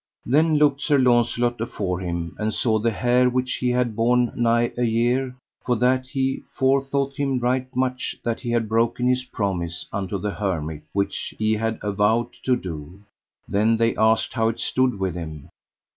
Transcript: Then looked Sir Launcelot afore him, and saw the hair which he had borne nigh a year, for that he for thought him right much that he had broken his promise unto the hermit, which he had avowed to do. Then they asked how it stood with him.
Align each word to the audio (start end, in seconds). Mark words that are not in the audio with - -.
Then 0.25 0.55
looked 0.57 0.81
Sir 0.81 0.97
Launcelot 0.97 1.61
afore 1.61 1.99
him, 1.99 2.35
and 2.39 2.51
saw 2.51 2.79
the 2.79 2.89
hair 2.89 3.29
which 3.29 3.57
he 3.57 3.69
had 3.69 3.95
borne 3.95 4.31
nigh 4.35 4.71
a 4.75 4.83
year, 4.83 5.35
for 5.63 5.75
that 5.75 6.07
he 6.07 6.41
for 6.55 6.83
thought 6.83 7.17
him 7.17 7.37
right 7.37 7.67
much 7.75 8.15
that 8.23 8.39
he 8.39 8.49
had 8.49 8.67
broken 8.67 9.05
his 9.05 9.25
promise 9.25 9.85
unto 9.93 10.17
the 10.17 10.31
hermit, 10.31 10.81
which 10.91 11.35
he 11.37 11.53
had 11.53 11.77
avowed 11.83 12.33
to 12.45 12.55
do. 12.55 13.03
Then 13.47 13.75
they 13.75 13.95
asked 13.95 14.33
how 14.33 14.47
it 14.47 14.59
stood 14.59 14.97
with 14.99 15.13
him. 15.13 15.49